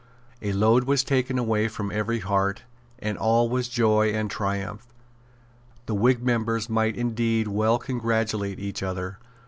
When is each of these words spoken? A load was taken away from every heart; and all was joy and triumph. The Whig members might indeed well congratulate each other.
A 0.41 0.51
load 0.51 0.85
was 0.85 1.03
taken 1.03 1.37
away 1.37 1.67
from 1.67 1.91
every 1.91 2.17
heart; 2.21 2.63
and 2.97 3.19
all 3.19 3.47
was 3.47 3.69
joy 3.69 4.09
and 4.11 4.31
triumph. 4.31 4.87
The 5.85 5.93
Whig 5.93 6.23
members 6.23 6.67
might 6.71 6.95
indeed 6.95 7.47
well 7.47 7.77
congratulate 7.77 8.57
each 8.59 8.81
other. 8.81 9.19